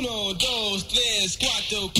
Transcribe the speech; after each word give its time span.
Uno, 0.00 0.32
dos, 0.32 0.88
tres, 0.88 1.36
cuatro. 1.38 1.92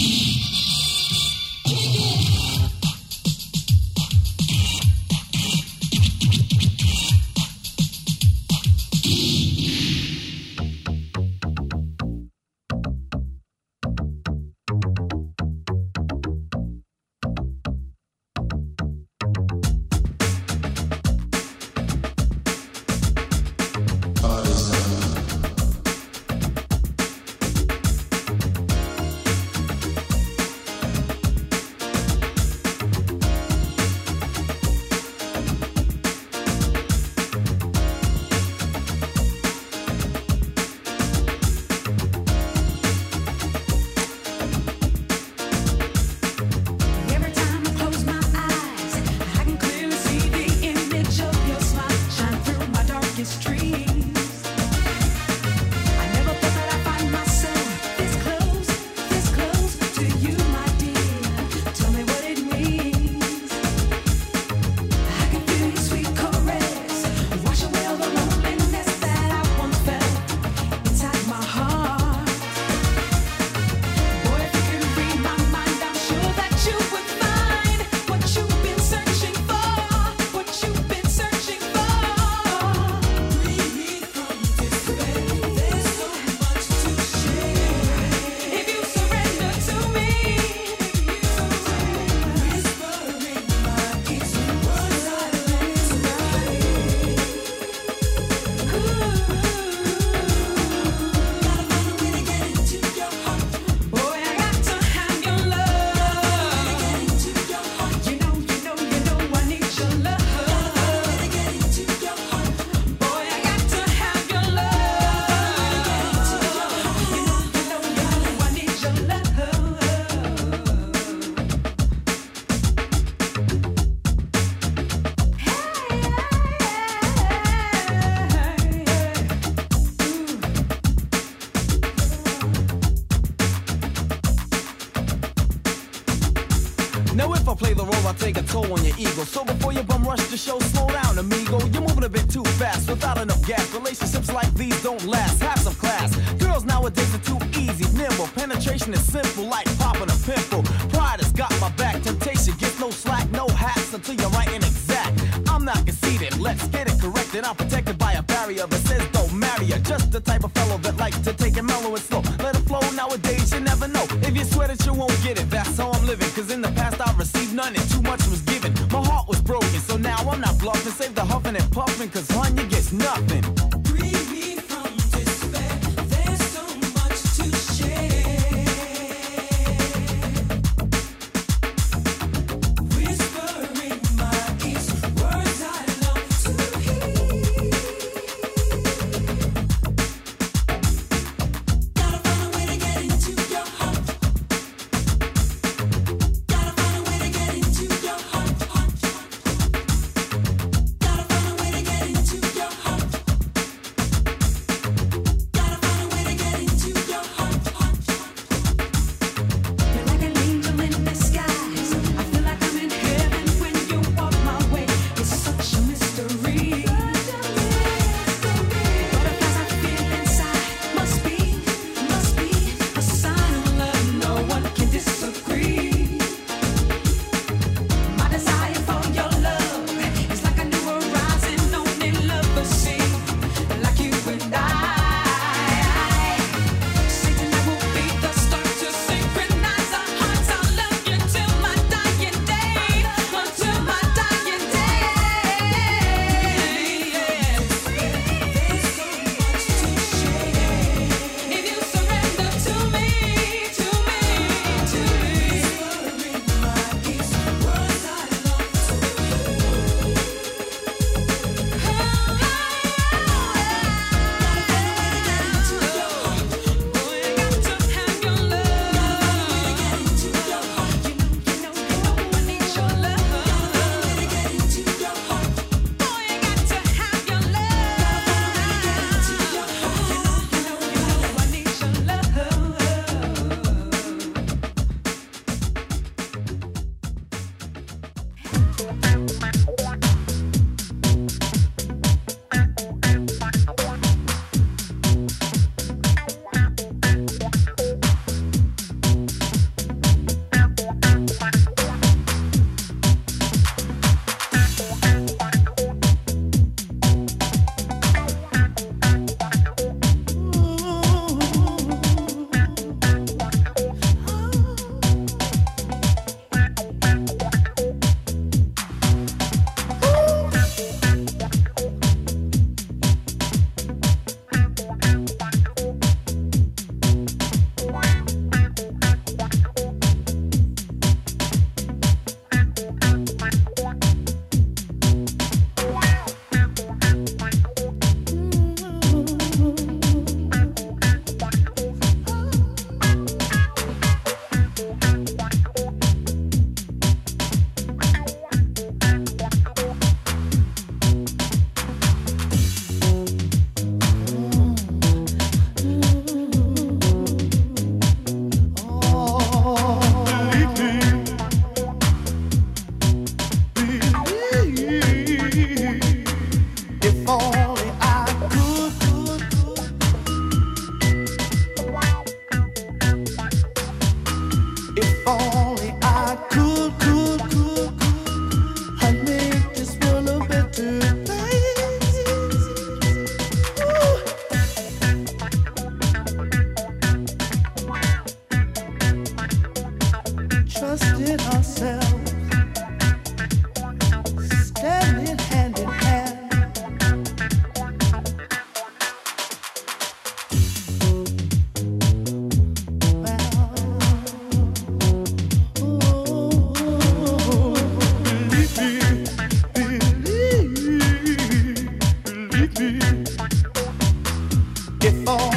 Oh. 415.27 415.50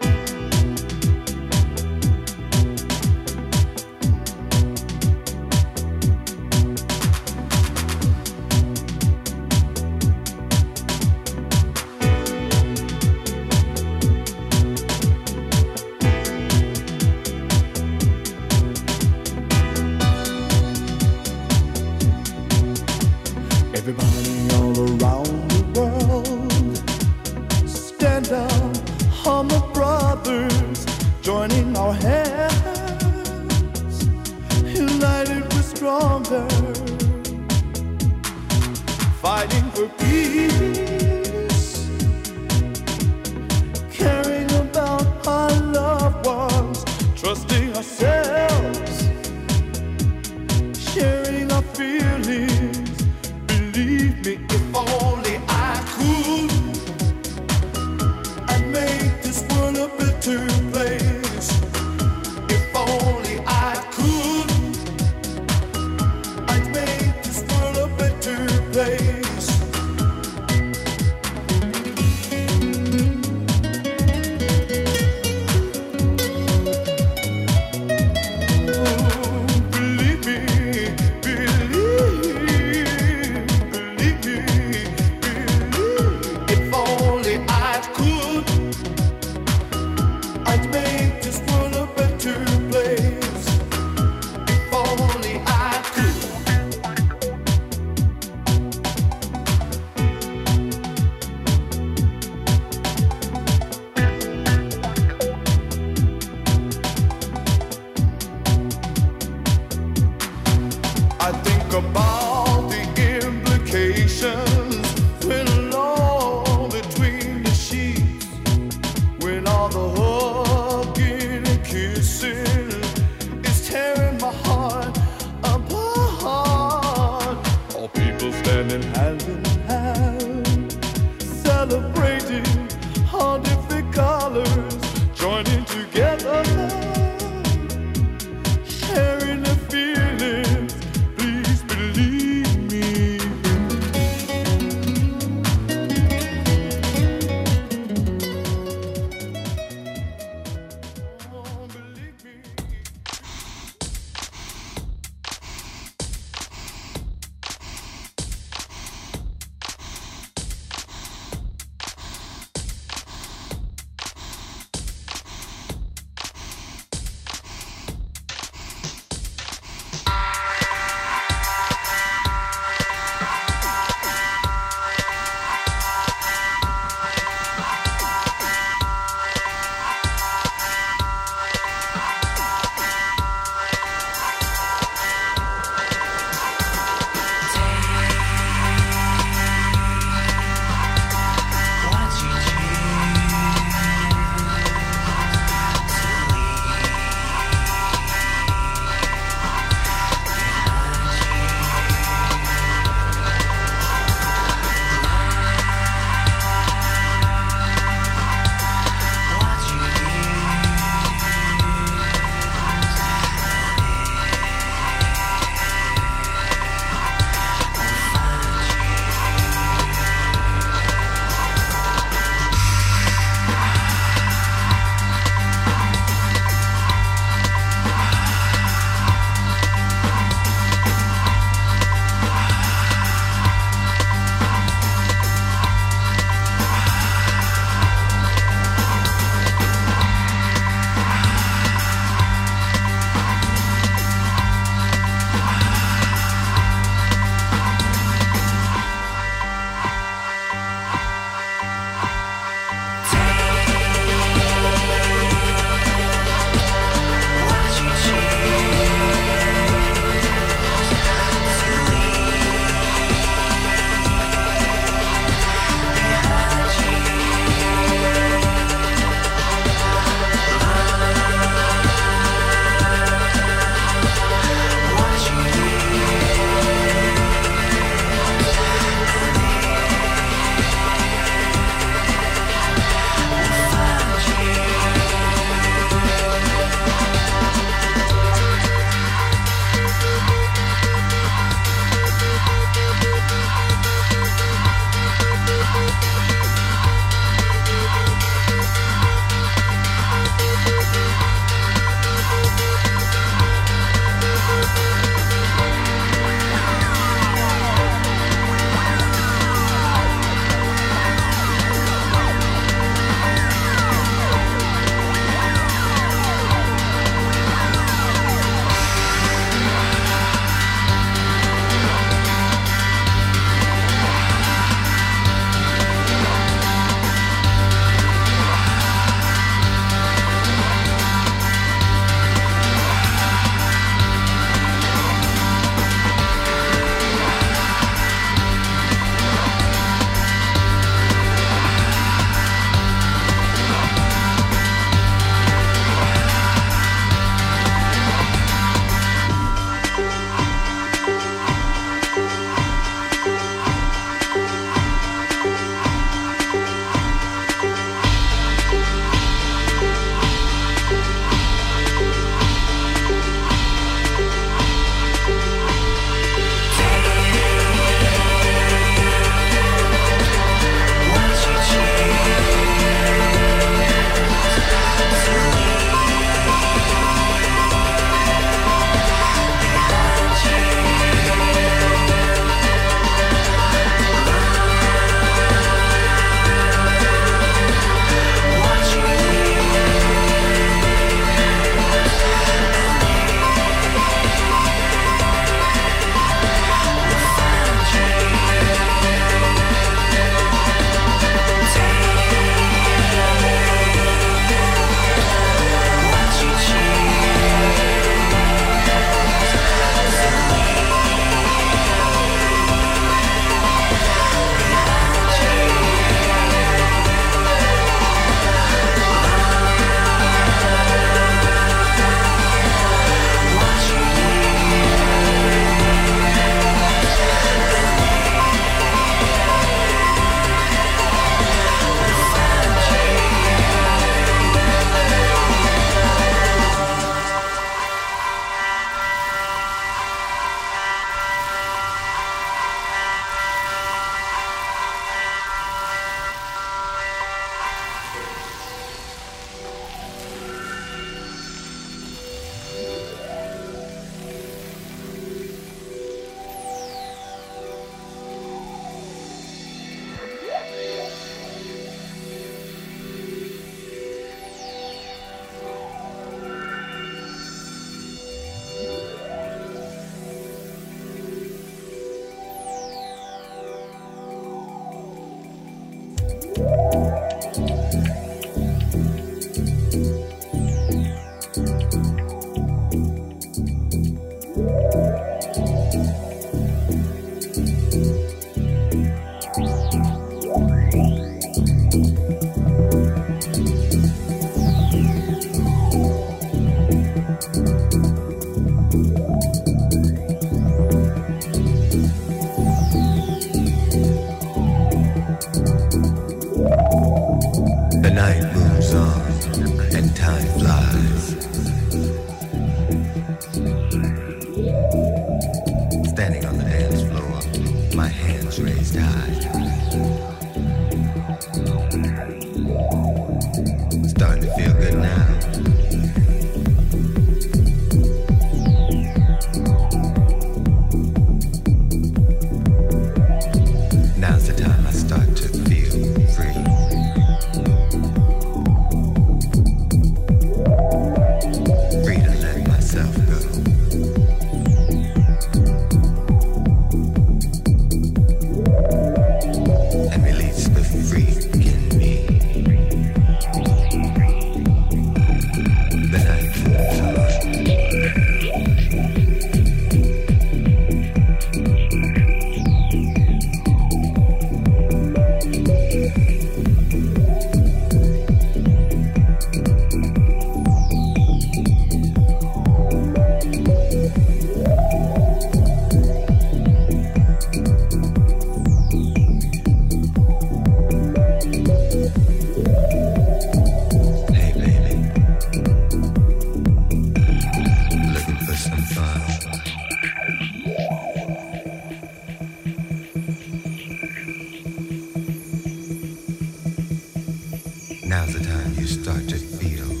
Now's 598.11 598.33
the 598.33 598.43
time 598.43 598.73
you 598.75 598.87
start 598.87 599.25
to 599.29 599.37
feel. 599.37 600.00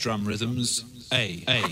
drum 0.00 0.24
rhythms 0.24 0.82
A. 1.12 1.44
A. 1.46 1.62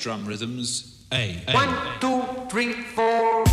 drum 0.00 0.26
rhythms. 0.26 1.04
A. 1.12 1.42
A. 1.46 1.52
One, 1.52 1.76
two, 2.00 2.24
three, 2.48 2.72
four. 2.72 3.44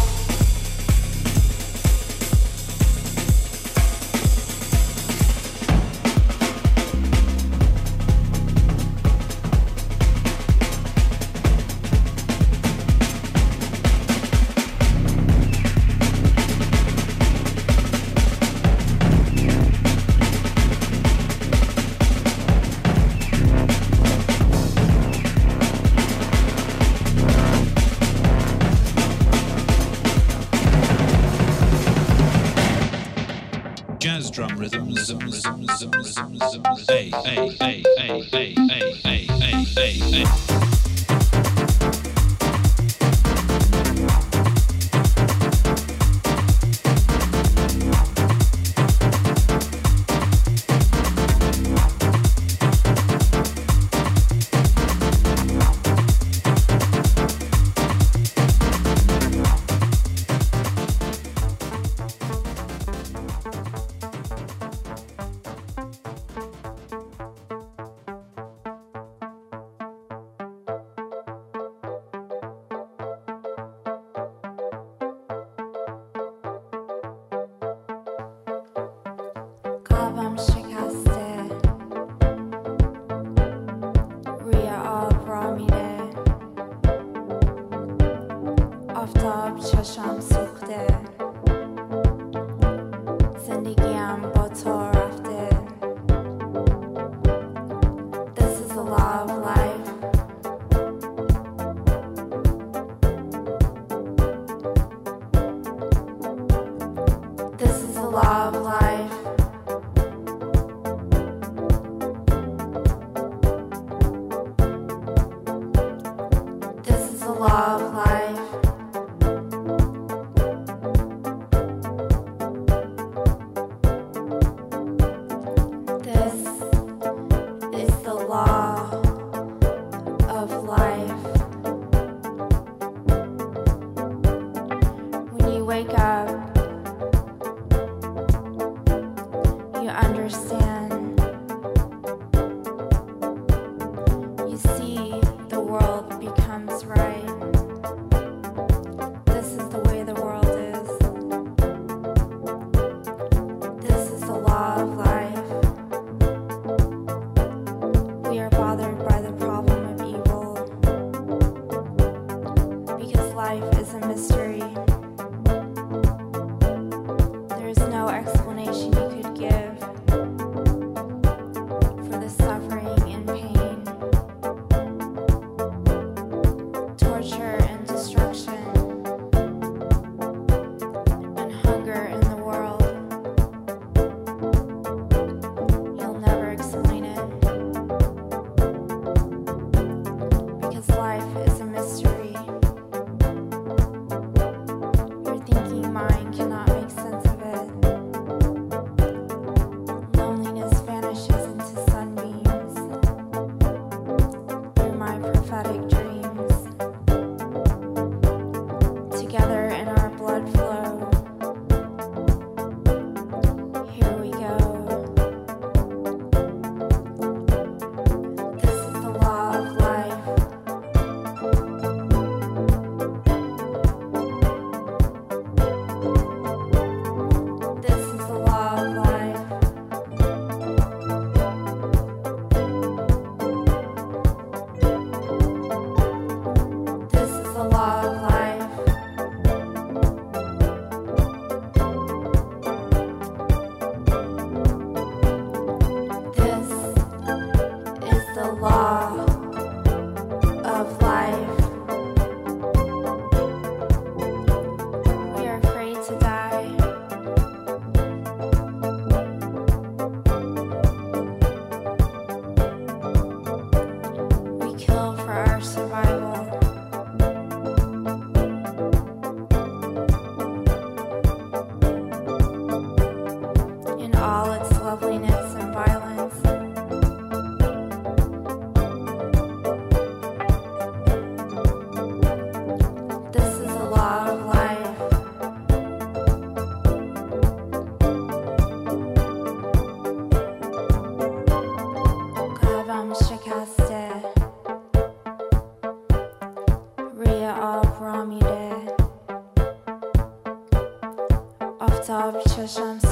obcieszam 302.30 303.07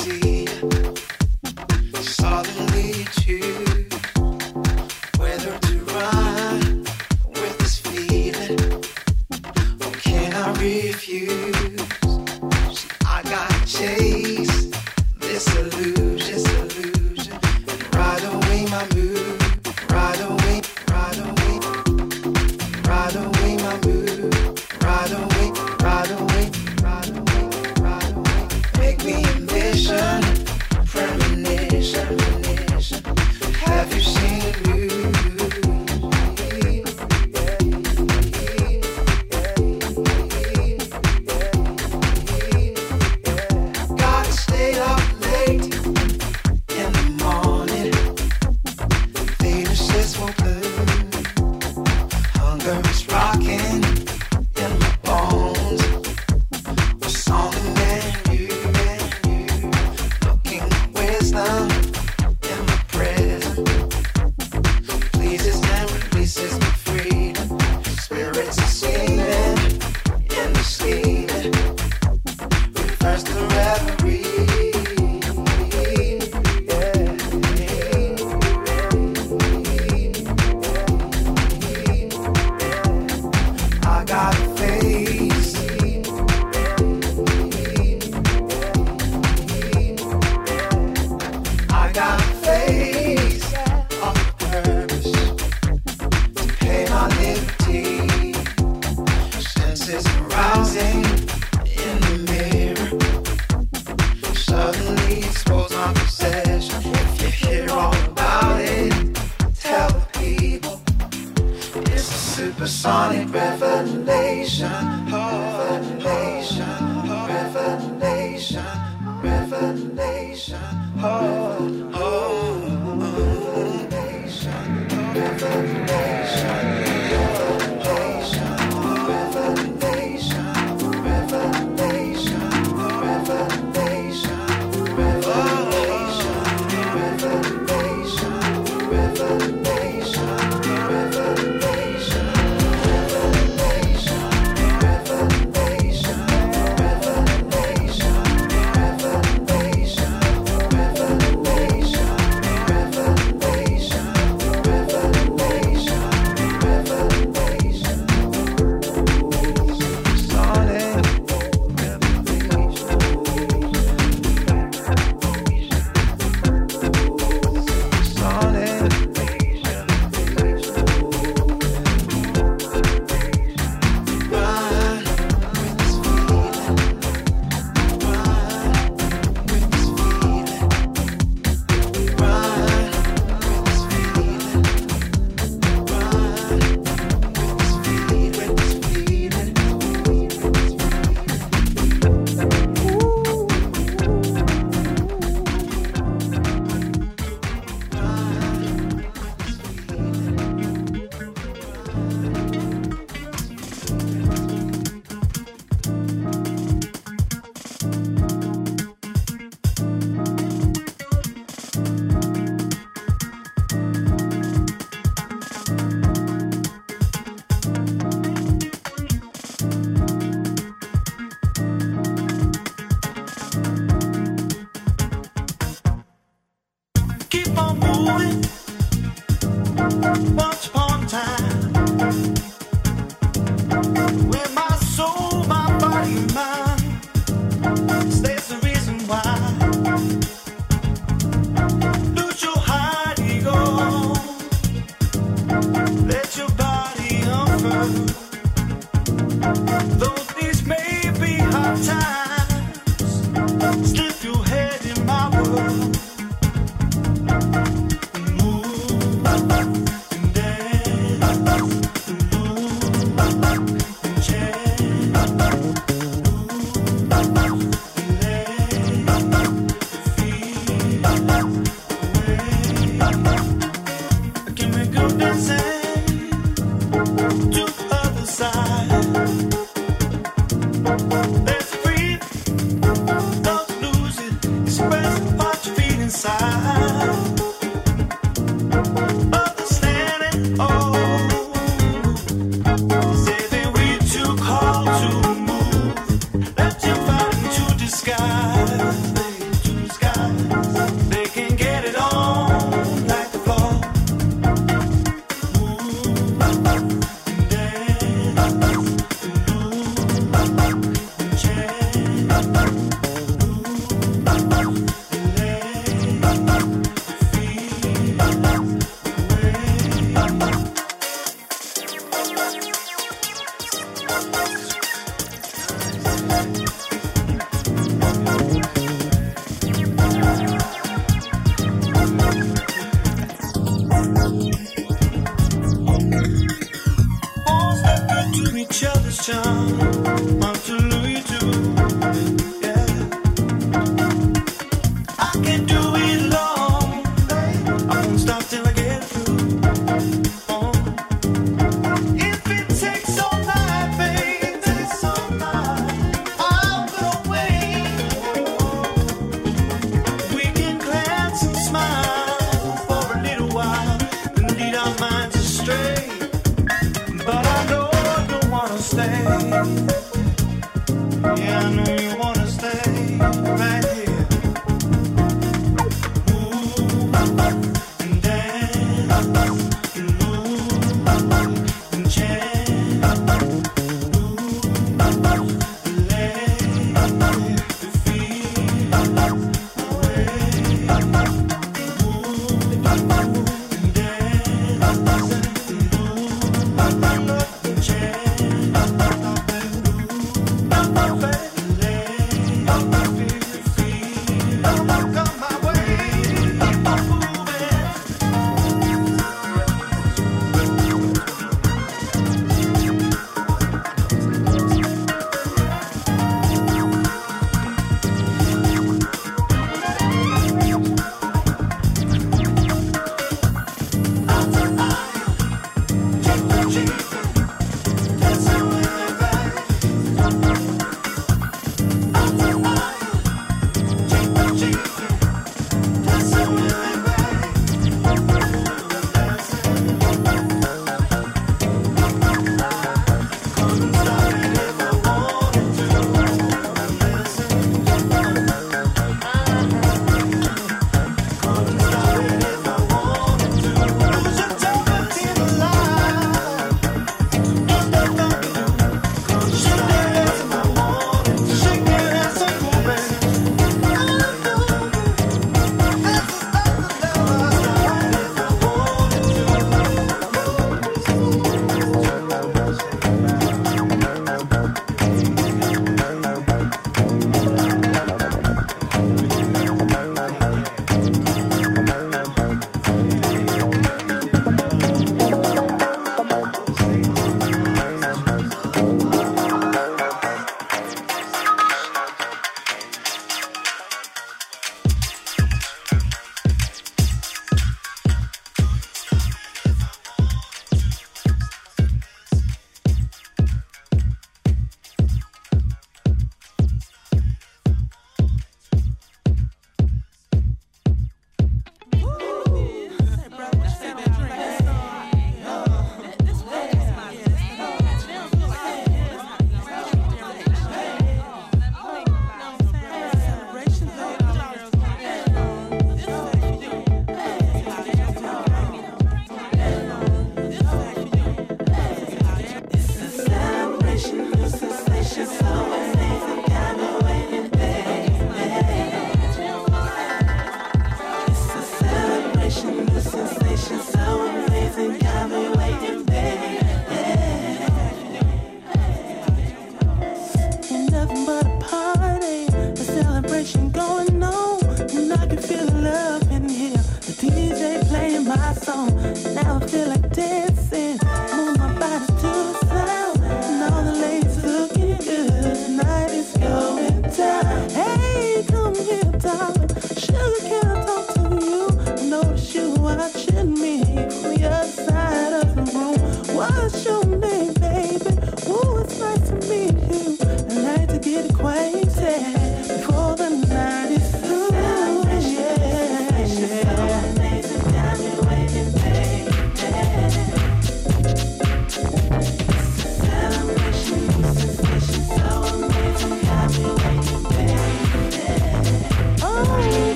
see 0.00 0.39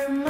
Summer. 0.00 0.29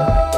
Don't 0.00 0.29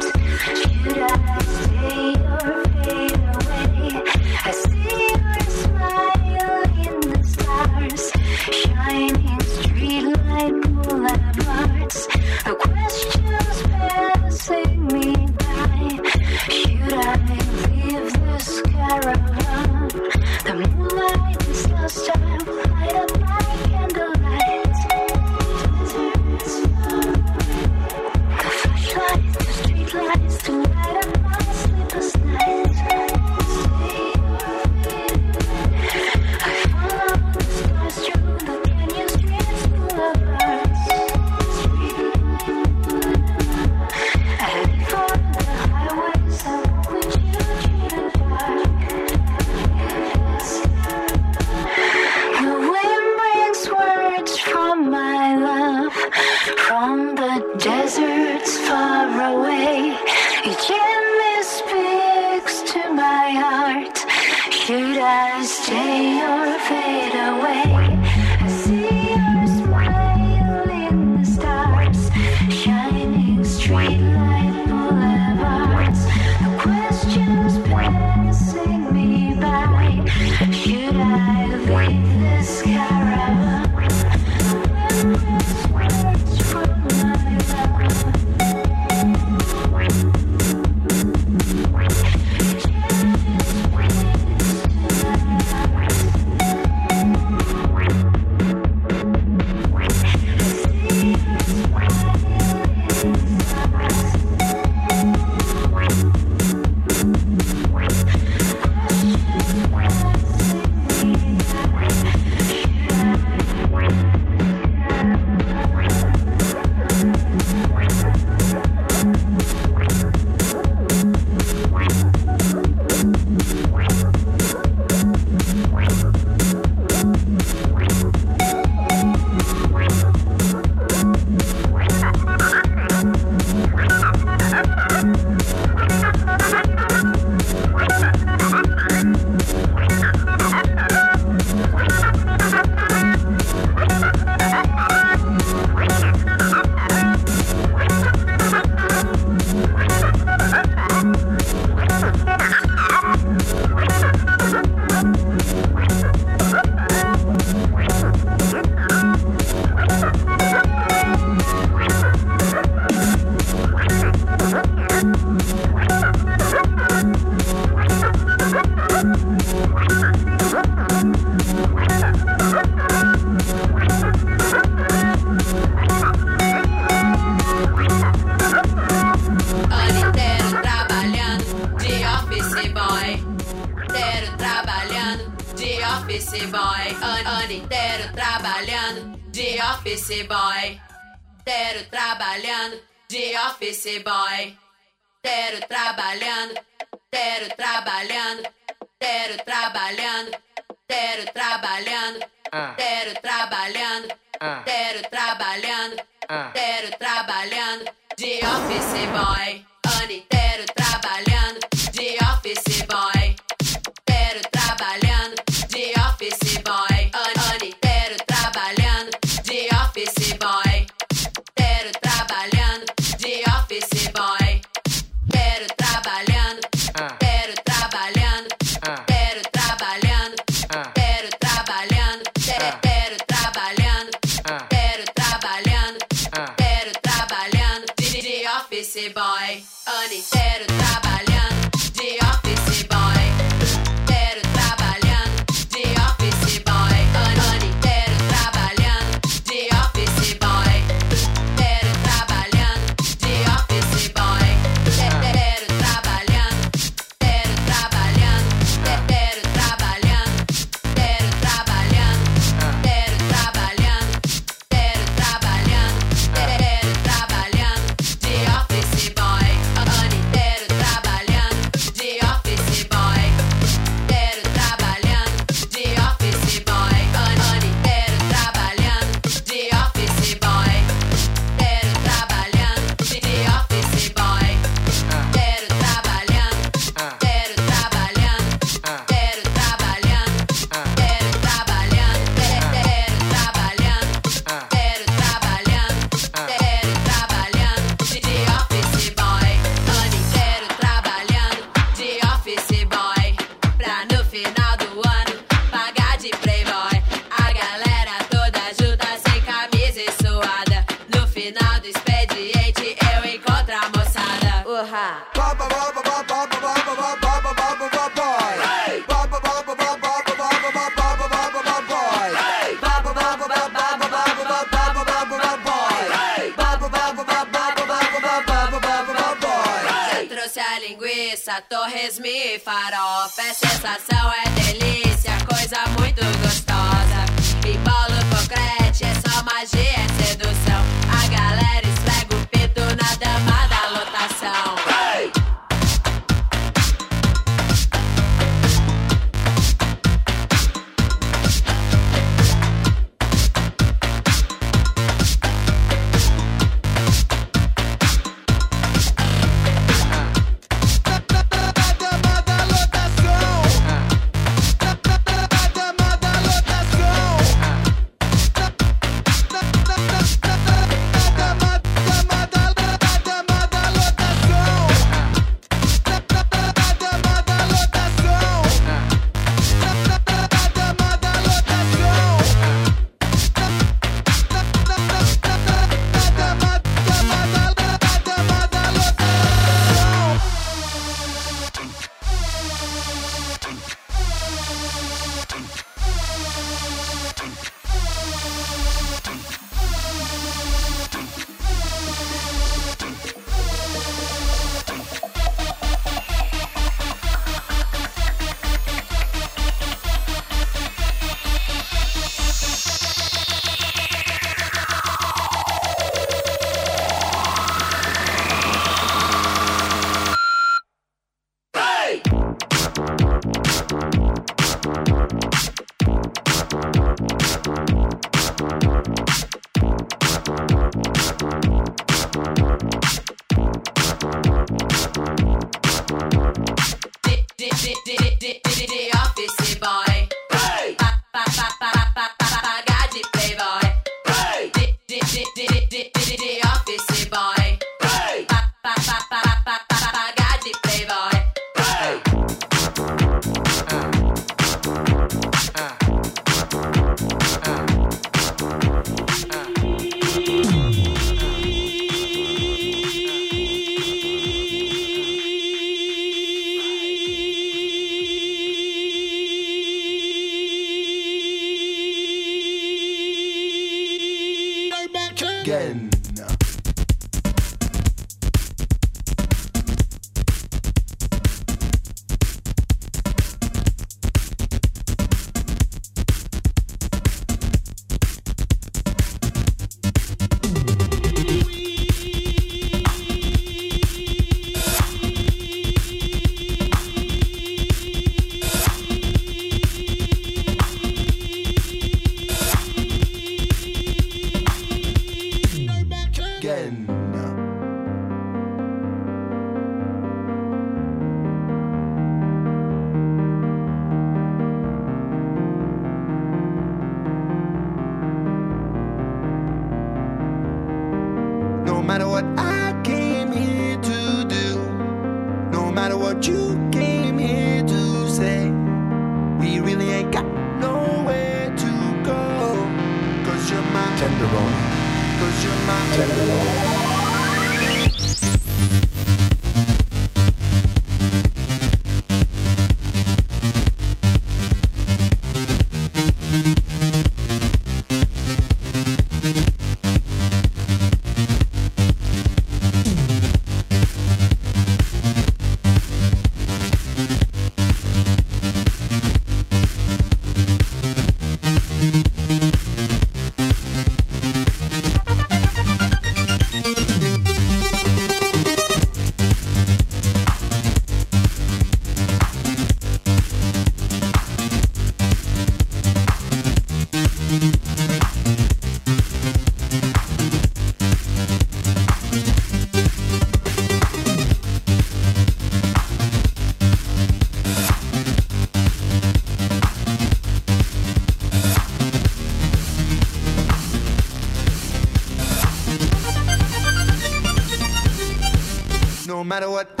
matter 599.51 599.69
what 599.69 600.00